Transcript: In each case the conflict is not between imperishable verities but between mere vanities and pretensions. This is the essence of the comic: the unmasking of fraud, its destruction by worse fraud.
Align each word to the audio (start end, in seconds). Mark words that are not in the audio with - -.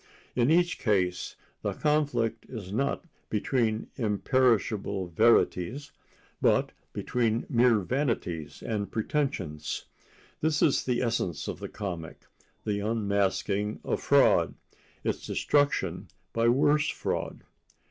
In 0.35 0.49
each 0.49 0.79
case 0.79 1.35
the 1.61 1.73
conflict 1.75 2.47
is 2.49 2.73
not 2.73 3.05
between 3.29 3.85
imperishable 3.97 5.05
verities 5.09 5.91
but 6.41 6.71
between 6.91 7.45
mere 7.51 7.77
vanities 7.77 8.63
and 8.63 8.91
pretensions. 8.91 9.85
This 10.39 10.63
is 10.63 10.85
the 10.85 11.03
essence 11.03 11.47
of 11.47 11.59
the 11.59 11.69
comic: 11.69 12.21
the 12.65 12.79
unmasking 12.79 13.79
of 13.85 14.01
fraud, 14.01 14.55
its 15.03 15.27
destruction 15.27 16.07
by 16.33 16.47
worse 16.49 16.89
fraud. 16.89 17.43